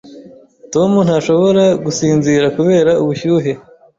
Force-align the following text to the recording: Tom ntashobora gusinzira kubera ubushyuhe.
Tom 0.73 0.91
ntashobora 1.05 1.63
gusinzira 1.85 2.45
kubera 2.57 2.91
ubushyuhe. 3.03 3.51